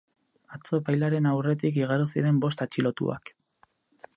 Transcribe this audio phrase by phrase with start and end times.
[0.55, 3.33] Atzo epailearen aurretik igaro ziren bost atxilotuak.